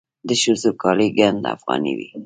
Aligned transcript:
د 0.27 0.29
ښځو 0.41 0.71
کالي 0.81 1.07
ګنډ 1.17 1.41
افغاني 1.55 1.93
وي. 1.97 2.07